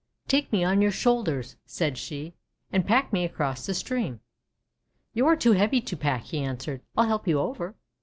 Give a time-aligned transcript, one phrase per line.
[0.27, 2.33] "Take me on your shoulders," said she,
[2.71, 4.19] "and pack me across the stream."
[5.13, 7.75] "You are too heavy to pack," he answered; "I '11 help you over."